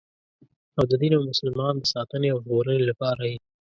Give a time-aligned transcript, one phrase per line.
[0.77, 3.37] او د دین او مسلمان د ساتنې او ژغورنې لپاره یې.